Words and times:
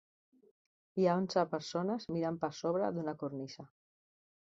Hi 1.01 1.05
ha 1.09 1.17
onze 1.19 1.45
persones 1.53 2.09
mirant 2.17 2.43
per 2.47 2.53
sobre 2.65 2.93
d'una 2.99 3.19
cornisa. 3.25 3.71